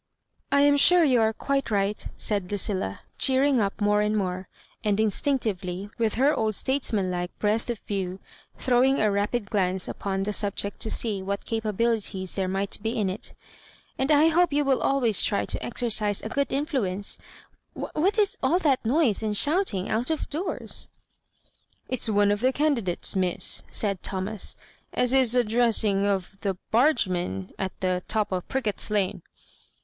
I 0.51 0.61
am 0.61 0.77
sure 0.77 1.03
you 1.03 1.21
are 1.21 1.31
quite 1.31 1.69
right," 1.69 2.07
said 2.17 2.51
Lucilla, 2.51 3.01
cheering 3.19 3.61
up 3.61 3.79
more 3.79 4.01
and 4.01 4.17
more, 4.17 4.49
and 4.83 4.99
instinctively, 4.99 5.91
with 5.99 6.15
her 6.15 6.33
old 6.33 6.55
statesmanlike 6.55 7.37
breadth 7.37 7.69
of 7.69 7.77
view, 7.87 8.19
throw 8.57 8.81
iug 8.81 8.97
a 8.99 9.11
rapid 9.11 9.51
glance 9.51 9.87
upon 9.87 10.23
the 10.23 10.33
subject 10.33 10.79
to 10.79 10.89
see 10.89 11.21
what 11.21 11.45
capabilities 11.45 12.33
there 12.35 12.47
might 12.47 12.81
be 12.81 12.97
in 12.97 13.11
it; 13.11 13.35
''and 13.99 14.09
I 14.09 14.29
hope 14.29 14.51
you 14.51 14.65
wiU 14.65 14.79
tiy 14.81 14.83
always 14.83 15.23
to 15.23 15.63
exercise 15.63 16.23
a 16.23 16.29
good 16.29 16.51
influence— 16.51 17.19
What 17.93 18.17
is 18.17 18.39
all 18.41 18.57
that 18.57 18.83
noise 18.83 19.21
and 19.21 19.37
shouting 19.37 19.87
out 19.87 20.09
of 20.09 20.27
doors?" 20.31 20.89
*' 21.35 21.89
It's 21.91 22.09
one 22.09 22.31
of 22.31 22.39
the 22.39 22.51
candidates, 22.51 23.15
Miss," 23.15 23.63
said 23.69 24.01
Tho 24.01 24.19
mas, 24.21 24.55
'^ 24.59 24.63
as 24.93 25.13
is 25.13 25.35
addressing 25.35 26.07
of 26.07 26.39
the 26.39 26.57
baigemen 26.71 27.51
at 27.59 27.79
the 27.81 28.01
top 28.07 28.33
o' 28.33 28.41
Prickett's 28.41 28.89
Lane." 28.89 29.21